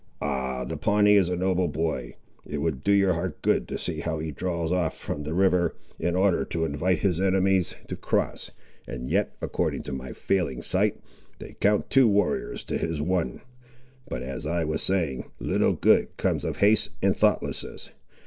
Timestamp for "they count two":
11.37-12.07